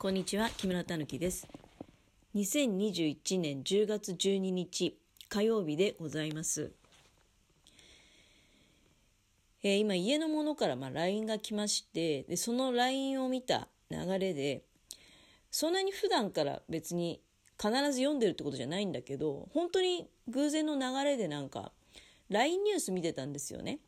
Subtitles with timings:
[0.00, 1.46] こんにちは、木村たぬきです。
[2.34, 6.72] 2021年10月12日火曜日でございます。
[9.62, 14.62] えー、今、家の者からま LINE が来ましてで、その LINE を見た流れで、
[15.50, 17.20] そんなに普段から別に
[17.62, 21.72] 必ず読んでるってことじゃないんだけど、本当に偶然の流れでなんか、
[22.30, 23.80] LINE ニュース見てたんですよね。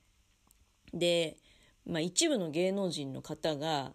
[0.92, 1.38] で、
[1.86, 3.94] まあ、一部の芸能人の方が、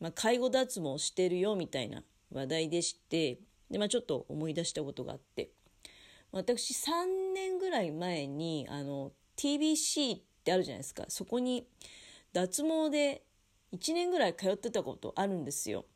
[0.00, 2.02] まあ、介護脱毛してるよみたいな
[2.32, 3.38] 話題でして
[3.70, 5.50] で、まあ、ちょっと思い出したことがあって。
[6.32, 11.04] 私3年ぐらい前にあの TBC ってあるじゃないですか。
[11.08, 11.66] そこに
[12.32, 13.22] 脱毛で
[13.72, 15.86] 1年ぐらい通ってたことあるんですよ。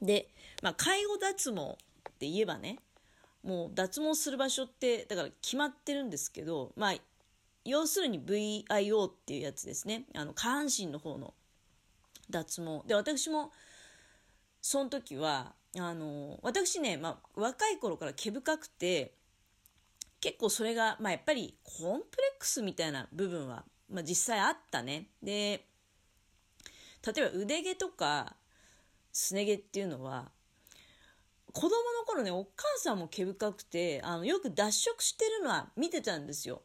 [0.00, 0.28] で、
[0.62, 2.78] まあ、介護脱毛って言えばね
[3.42, 6.94] もう脱毛する場所ってだから決まってるんですけどまあ
[7.64, 10.04] 要するに VIO っていうやつですね。
[10.14, 11.34] あの下半身の方の
[12.30, 12.86] 脱毛。
[12.86, 13.52] で私も
[14.60, 19.14] その時はあの私ね、まあ、若い頃から毛深くて
[20.20, 25.08] 結構それが、まあ、やっぱりコンプレックスみたいな部分は、まあ、実際あったね。
[25.22, 25.66] で
[27.06, 28.34] 例えば腕毛とか
[29.12, 30.30] すね毛っていうのは
[31.52, 31.72] 子供の
[32.06, 36.62] 頃ねお母さんも毛深くてあのよく脱色してるのは見てたんですよ。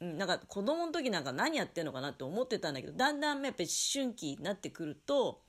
[0.00, 5.42] うん、なんか子供の時なんか何やってんのかなって思ってたんだけどだんだんやっぱり思春期になってくると、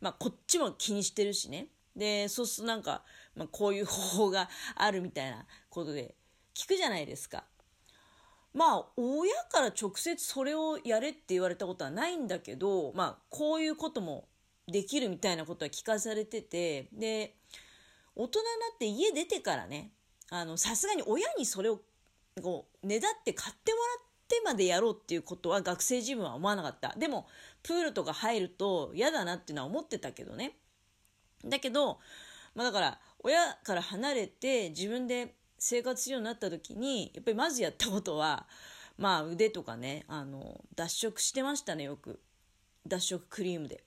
[0.00, 3.02] まあ、こっちも気にしてるしねでそうするとなんか、
[3.34, 6.14] まあ、こういう方法があるみたいなことで
[6.54, 7.44] 聞くじゃないですか。
[8.52, 14.26] まあ親から直接それをやれって言われたことはないんだけど、まあ、こういうことも
[14.66, 17.36] できるみたいなことは聞かされててで
[18.16, 19.92] 大人になって家出てからね
[20.30, 21.80] あのさすがに親にそれを
[22.42, 26.94] こうねだって買ってもらってまでやろうっていうことは学生自分は思わなかった。
[26.96, 27.26] でも
[27.62, 30.56] プールとか入ると嫌だなっていうのは思ってたけどね。
[31.44, 31.98] だけど、
[32.54, 38.46] まあ、だから親から離れて自分で生活するようになった時にやっぱりまずやったことは
[38.98, 42.20] まあ腕とかねあの脱色してましたねよく。
[42.86, 43.84] 脱色クリームで。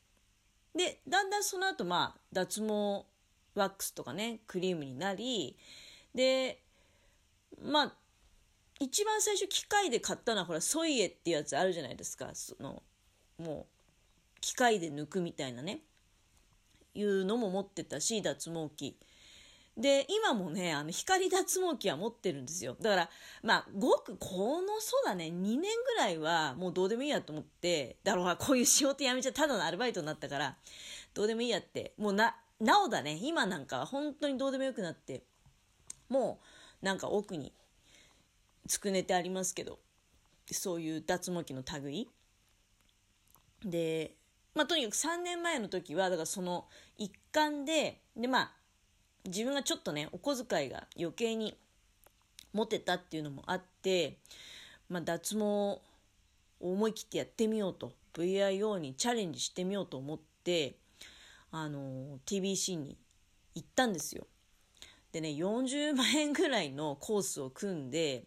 [0.75, 3.05] でだんだんその後まあ脱毛
[3.55, 5.55] ワックスとかねクリームになり
[6.15, 6.59] で
[7.61, 7.93] まあ
[8.79, 12.29] 一番最初機械で買ったのはほらソイエってやつあるじゃないですか。
[12.33, 12.83] その
[13.37, 15.81] もう機械で抜くみたいなね。
[16.95, 18.97] いうのも持ってたし脱毛器。
[19.75, 22.75] で今もねあの光脱毛器は持ってるんですよ。
[22.79, 23.09] だから
[23.41, 25.25] まあごくこのそうだね。
[25.25, 30.57] 2年ぐらいはもうどうでもいいやと思ってだろうこういう仕事辞めちゃただのアルバイトになったから
[31.13, 31.93] どうでもいいやって。
[31.97, 33.19] もうななおだね。
[33.21, 35.23] 今なんか本当にどうでもよくなって。
[36.09, 36.39] も
[36.81, 37.53] うなんか奥に
[38.67, 39.79] つくねてありますけど
[40.51, 42.09] そういう脱毛器の類
[43.65, 44.15] で
[44.55, 46.65] まあとにかく3年前の時はだからその
[46.97, 48.51] 一環ででまあ
[49.25, 51.55] 自分がちょっとねお小遣いが余計に
[52.53, 54.17] 持てたっていうのもあって、
[54.89, 55.81] まあ、脱毛を
[56.59, 60.75] 思い切ってやってみようと VIO にチャレンジしてみようと思って
[61.51, 62.97] あの TBC に
[63.55, 64.27] 行ったんですよ。
[65.11, 68.25] でね40万円ぐらいのコースを組んで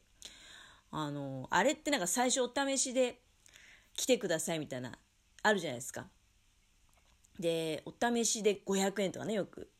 [0.91, 3.20] あの、あれってなんか最初お試しで
[3.97, 4.98] 来てくださいみたいな、
[5.42, 6.06] あるじゃないですか。
[7.38, 9.70] で、お試しで500円とかね、よく。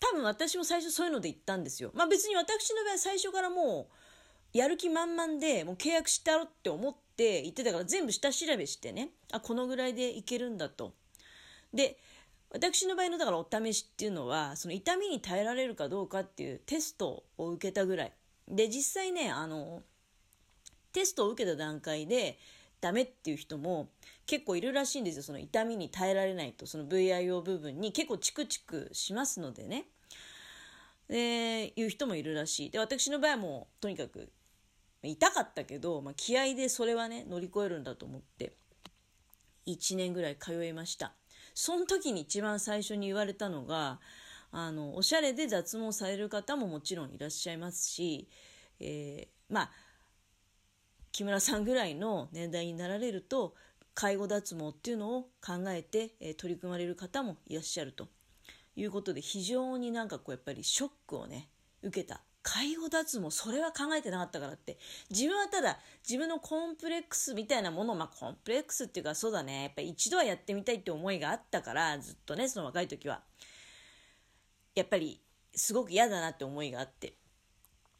[0.00, 1.90] 多分私も最初そういうので行ったんですよ。
[1.94, 10.94] まあ別に私の場合最初からもう、やる気満々でもう契約したろって思って行ってたから全部下調べしてね、あ、このぐらいでいけるんだと。
[11.74, 11.98] で、
[12.50, 18.12] 私の場合のだからお試しっていうのは、その痛みに耐えられるかどうかっていうテストを受けたぐらい。
[18.46, 19.82] で、実際ね、あの、
[20.98, 22.40] テストを受けた段階で
[22.80, 23.88] ダメっていう人も
[24.26, 25.22] 結構いるらしいんですよ。
[25.22, 26.66] その痛みに耐えられないと。
[26.66, 29.84] その VIO 部分に結構チクチクしますのでね。
[31.08, 32.70] でいう人もいるらしい。
[32.70, 34.28] で私の場合はもうとにかく
[35.04, 38.56] 痛かったけど、まあ、気合でそれはね乗り越えるんだと思って
[39.68, 41.12] 1年ぐらい通いました。
[41.54, 44.00] その時に一番最初に言われたのが
[44.50, 48.28] あのおしゃれで脱毛される方ももちろんいらっしゃいますし、
[48.80, 49.70] えー、まあ
[51.18, 53.56] 木村さんぐらいの年代になられると
[53.92, 58.06] 介護脱毛っていうのを考えて、え取り組まれる方もいらっしゃると。
[58.76, 61.48] いうことで非常になんかこうやっぱりショックをね
[61.82, 62.20] 受けた。
[62.44, 64.78] 介護脱毛それは考えてなかったからって。
[65.10, 69.64] 自分はただ自分のコンプレックスみたいなものまあコンプレックスっていうかそうだね。
[69.64, 73.22] やっぱり一度はやってみたいって思いがあったからずっとねその若い時は。
[74.76, 75.20] やっぱり
[75.52, 77.14] すごく嫌だなって思いがあって。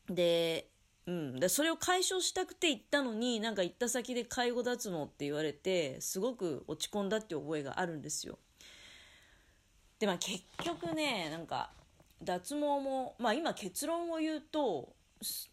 [0.08, 0.70] で
[1.08, 8.38] うん、でそれを解消したくて行ったのになんか行った先で介護脱毛って言われてすごく落ち込んだって覚えがあるんですよ。
[9.98, 11.70] でまあ結局ねなんか
[12.22, 14.92] 脱毛もまあ今結論を言うと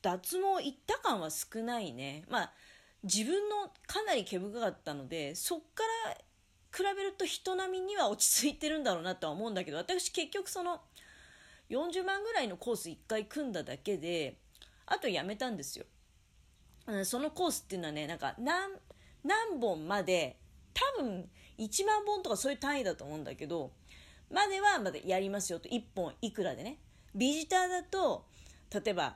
[0.02, 2.26] 脱毛行った感は少ないね。
[2.30, 2.52] まあ
[3.04, 6.18] 自分のかなり毛深かったのでそっから
[6.78, 10.82] 比べると人並みには落ち着いてるんだろうなとは思うんだけど私結局その
[11.70, 14.36] 40万ぐらいのコース1回組んだだけで
[14.86, 15.86] あとやめたんですよ、
[16.88, 18.72] うん、そのコースっていうのはねなんか何
[19.24, 20.38] 何本まで
[20.74, 23.72] 多分1万本とかそういう単位だと思うんだけど
[24.32, 25.70] まではまだやりますよと。
[25.70, 26.78] 1本いくらでね。
[27.14, 28.26] ビジターだと
[28.74, 29.16] 例えば、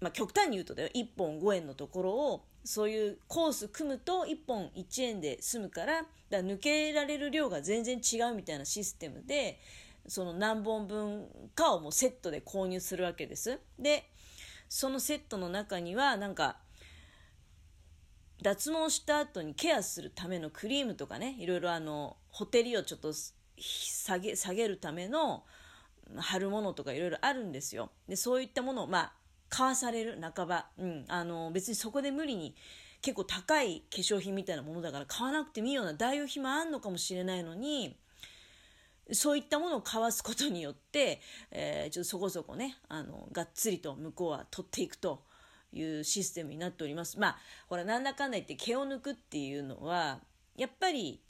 [0.00, 0.90] まあ、極端に言うとだよ。
[0.94, 9.60] 1本5円のところをそういうコース組むと1本1円で済むからだから抜けられる量が全然違うみたいなシステムで
[10.08, 13.58] その何本分かをもうセットで購入するわけです。
[13.78, 14.08] で
[14.68, 16.56] そのセットの中にはなんか
[18.42, 23.12] 脱毛した後にケアするためのクリームとかねいろいろあのほてりをちょっと
[23.58, 25.44] 下げ下げるための
[26.16, 27.90] 貼るものとかいろいろあるんですよ。
[28.08, 29.12] でそういったものをまあ
[29.48, 32.54] 買わされる半ば、うん、あの別にそこで無理に
[33.00, 37.96] 結構高い化粧品みたいなものだから買わなくてもいいような代用品もあんのかもしれないのに
[39.12, 41.20] そういったものを交わすことによって、
[41.50, 45.22] えー、ちょっとそこそこねあのがっつりと向こうは取っていくと
[45.72, 47.18] いうシステムになっております。
[47.18, 47.38] まあ
[47.68, 50.20] ほらなんだかんだ言って毛を抜くっていうのは
[50.56, 51.20] やっぱり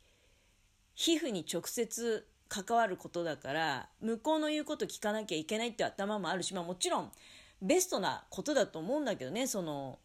[0.95, 7.11] 皮膚に直接関わることだから向こうの言うこと聞かなきゃいけないって頭もあるしまあもちろん
[7.61, 9.99] ベストなことだと思うんだけどねその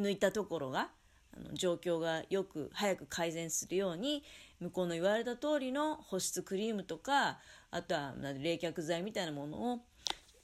[0.00, 0.88] 抜いたところが
[1.36, 4.24] あの状況がよく早く改善するように
[4.60, 7.38] 向こうの言われた通りの保湿クリームとか
[7.70, 9.78] あとは冷却剤みたいなものを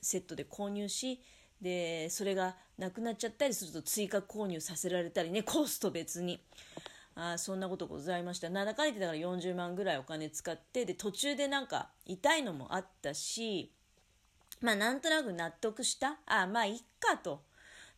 [0.00, 1.20] セットで購入し
[1.60, 6.40] でそれがなくなっちゃったりすると追加購入させられたりねコスト別に。
[7.16, 8.48] あそんなことございました。
[8.48, 13.72] 7回でだから40万ぐらいお金使ってで途中でなんか痛いのもあったし
[14.62, 16.18] まあなんとなく納得した。
[16.24, 17.42] あまあいっかと。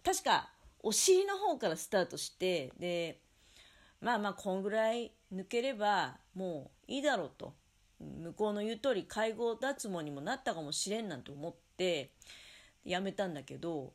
[0.05, 0.51] 確か
[0.83, 3.21] お尻の方からスタートしてで
[4.03, 7.55] まあまあこんぐらい抜ければもういいだろうと。
[8.01, 12.11] 向こうの言う通り介護脱毛にもなったかもしれんなんて思って
[12.85, 13.93] やめたんだけど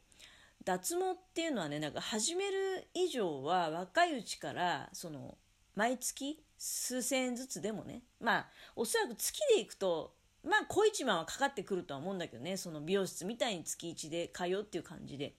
[0.64, 5.38] 脱毛っていうのはねなんか始める以上は若いうちからその
[5.76, 15.34] 毎月数千円ずつでもねまあおそらく月でいくとまあ小一万はかかってくるとは思うんだけどねその美容室みたいに月1で通うっていう感じで。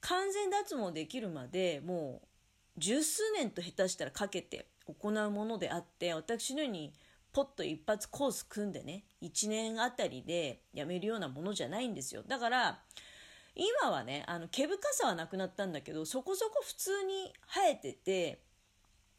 [0.00, 2.28] 完全脱毛できるまでもう
[2.78, 6.92] 十数年と下手したらかけて行うものであって私のように
[7.32, 12.22] ポッと一発コース組んでね1年あたりでやめるようなものじゃないんですよ。
[12.26, 12.78] だから
[13.54, 18.38] 今はねあの毛深さはなくなったんだけどそこそこ普通に生えてて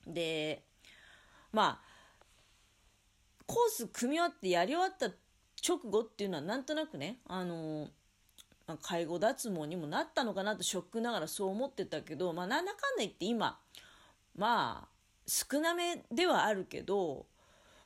[0.06, 0.64] で
[1.52, 1.88] まあ
[3.46, 5.08] コース組み終わってやり終わった
[5.68, 7.88] 直後っていうのはなんとなくねあの、
[8.76, 13.58] 介護脱毛にもなったのかなとショックながらそう思ってたけど、まあ、なんだかんだ言って今
[14.36, 14.88] まあ
[15.26, 17.28] 少なめではあるけど、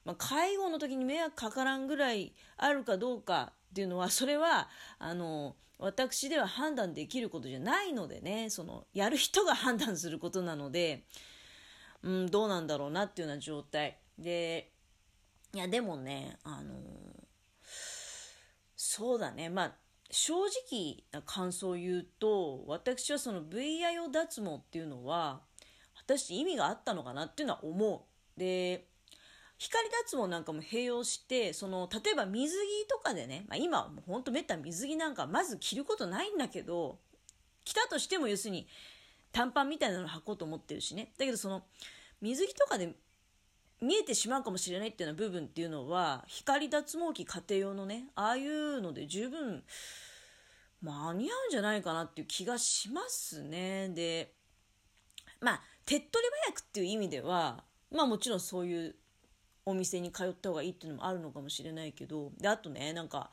[0.06, 11.04] まあ、介護の時に迷惑かからんぐらいあるかどうかっていうのはそれはあの私では判断できることじゃないのでねそのやる人が判断することなので、
[12.04, 13.98] うん、どうなんだろうなっていうような状態。
[14.18, 14.72] で
[15.54, 16.76] いやでもねあの
[18.76, 19.50] そうだね。
[19.50, 19.72] まあ
[20.12, 25.42] 正直な感想を言うと私はその VIO 脱毛っていうのは
[25.98, 28.06] 果たして意味があったのかなっていうのは思
[28.38, 28.40] う。
[28.40, 28.88] で
[29.58, 36.98] 光脱毛なんかも併用してその例えば水着とかでね、まあ、今はもうほんとめった水着なんかまず着ることないんだけど
[37.64, 38.68] 着たとしても要するに
[39.32, 41.64] 短パンみたいなの履こうと思ってるしねだけどその
[42.22, 42.96] 水着とかで
[43.82, 49.64] 見えてしまうかもしれないっていうような部分っていうのは光脱毛器家庭用のねああいうので十分
[50.82, 53.90] 間に合うんじゃないかなっていう気がしますね。
[53.90, 54.34] で
[55.40, 58.96] まあ手っ取り早くっていう意味ではまあもちろんそういう
[59.66, 63.32] お店に通った方がいいっていうのもあるのかもしれないけどであとねなんか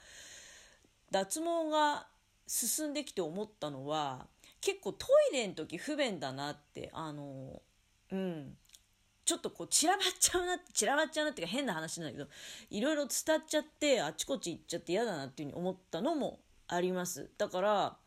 [1.11, 2.07] 脱毛が
[2.47, 4.27] 進んできて思ったのは
[4.61, 7.61] 結構トイレの時不便だなってあの
[8.11, 8.57] うん。
[9.29, 12.31] ちょっとこう散らばっちゃうなって 散らばっちゃうなっていうか変な話なんだけど
[12.71, 17.31] いろいろ伝っちゃってあちこち行っちゃって嫌だなっていうふうに思ったのもあります。
[17.37, 17.99] だから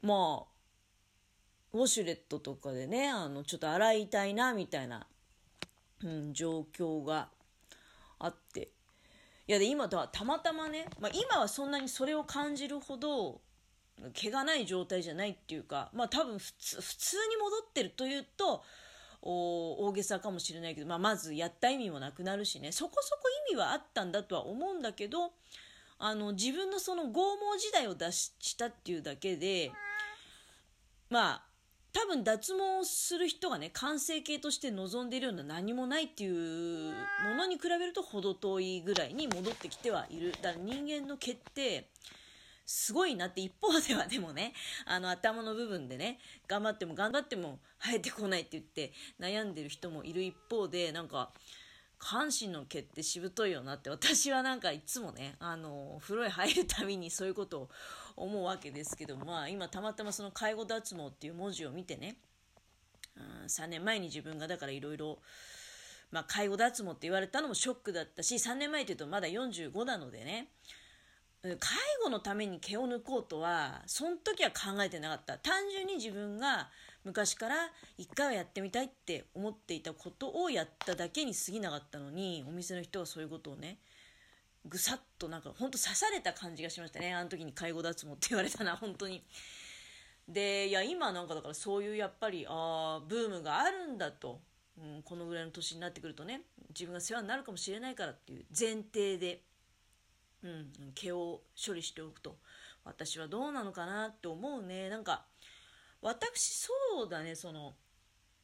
[0.00, 0.52] まあ
[1.74, 5.06] ウォシュレットとかでねあのちょっと洗いたいなみたいな、
[6.02, 7.28] うん、状況が
[8.18, 8.70] あって。
[9.46, 13.42] いやで今はたまたまね、まあ、今はそんなにそれを感じるほど
[14.14, 18.64] 毛がない状態じゃないっていうかまあ多分普通普通に戻ってるというと
[19.22, 22.72] 大げさかもしれないけど、まあ、まずやった意味もなくなるしね。
[22.72, 25.32] そこそこ意味はあったんだとは思うんだけど
[25.98, 29.70] あの自分のその剛毛時代を出したっていうだけで
[31.08, 31.42] まあ
[31.92, 40.32] 多分脱毛する人がね完成形として望んでいるような何もないっていうものに比べると程遠いぐらいに戻ってきてはいる。
[40.42, 41.90] だから人間の毛って
[42.74, 44.54] すごいなって一方ではでもね
[44.86, 51.32] あの頭の部分でね頑張っても頑張っても生えてこないって言って悩んでる人もいる一方でなんか
[52.00, 57.70] 阪神の毛ってしぶといよなって私はなんかいつもねあの風呂へ入るたびにそういうことを
[58.16, 62.16] 思うわけですけどまあ今たまたまその介護脱毛っていう文字を見てね、
[63.16, 65.18] うん、3年前に自分がだからいろいろ
[66.10, 70.48] ま、介護脱毛って言われたのもショックだったし3年前っていうとまだ45なのでね
[71.42, 71.56] 介
[72.04, 75.38] 護のために毛を抜こうとはその時は考えてなかった。
[75.38, 76.68] 単純に自分が
[77.04, 77.56] 昔から
[77.98, 83.78] 一回はやってみたいって思っていたことをやっただけに過ぎなかったのにお店の人はそういうことをね
[84.64, 87.12] ぐさっとなんか本当刺された感じがしましたね。
[87.12, 89.24] あの時に介護脱毛って言われたな本当に。
[90.28, 94.40] でいや今なんかだからそういうやっぱりあブームがあるんだと、
[94.78, 99.42] うん、このぐらいの年になってくるとね自分が世話になるかもしれないからっていう前提で
[100.42, 102.36] うん、毛を処理しておくと。
[102.84, 104.88] 私はどうなのかなって思うね。
[104.88, 105.24] なんか
[106.00, 107.34] 私そうだね。
[107.34, 107.74] その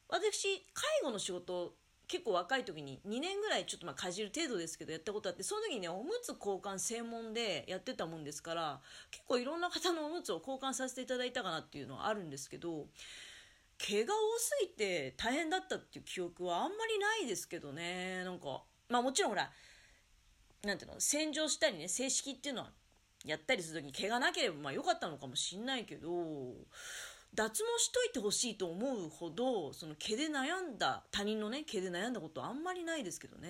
[0.09, 1.75] 私介護の仕事
[2.07, 12.87] 結構若い時に2年ぐらいちょっとまあかじる程度ですけどやったことあってその時にねおむつ交換専門でやってたもんですから結構いろんな方のおむつを交換させていただいたかなっていうのはあるんですけど
[13.77, 18.25] 毛が多すぎて大変だったっていう記憶はあんまりないですけどね。
[18.25, 19.51] なんかまあもちろんほら
[20.65, 22.71] なんていうの洗浄したりね正式っていうのは
[23.25, 26.09] やったりする時に毛がなければまあ良かったのかもしんないけど
[27.35, 33.49] 脱毛しといてほしいと思うほどその毛で悩んだ他人のね毛で悩んだことあんまりないですけどね。